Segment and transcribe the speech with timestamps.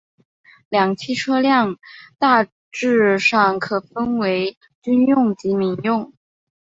[0.69, 1.77] 两栖车辆
[2.17, 6.11] 大致上可分为军用及民用。